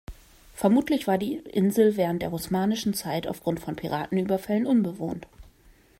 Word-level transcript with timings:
Vermutlich 0.55 1.05
war 1.05 1.19
die 1.19 1.35
Insel 1.35 1.95
während 1.95 2.23
der 2.23 2.33
osmanischen 2.33 2.95
Zeit 2.95 3.27
aufgrund 3.27 3.59
von 3.59 3.75
Piratenüberfällen 3.75 4.65
unbewohnt. 4.65 5.27